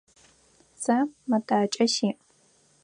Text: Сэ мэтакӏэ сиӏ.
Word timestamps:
Сэ 0.81 0.95
мэтакӏэ 1.29 1.85
сиӏ. 1.93 2.09